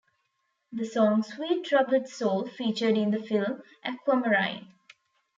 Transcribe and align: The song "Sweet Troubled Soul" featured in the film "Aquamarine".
The 0.71 0.87
song 0.87 1.21
"Sweet 1.21 1.63
Troubled 1.63 2.07
Soul" 2.07 2.47
featured 2.47 2.97
in 2.97 3.11
the 3.11 3.19
film 3.21 3.61
"Aquamarine". 3.85 4.65